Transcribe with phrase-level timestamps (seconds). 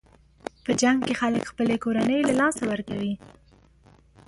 [0.63, 3.13] په جنګ کې خلک خپلې کورنۍ له لاسه ورکوي.